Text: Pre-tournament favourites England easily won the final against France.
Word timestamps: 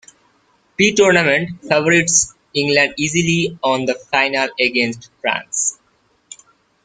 Pre-tournament 0.77 1.59
favourites 1.61 2.33
England 2.55 2.95
easily 2.97 3.59
won 3.63 3.85
the 3.85 3.93
final 3.93 4.49
against 4.59 5.11
France. 5.21 5.79